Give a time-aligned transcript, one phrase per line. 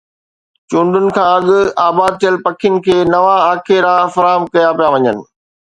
[0.69, 1.45] چونڊن کان اڳ
[1.87, 5.17] آباد ٿيل پکين کي نوان آکيرا فراهم ڪيا پيا وڃن.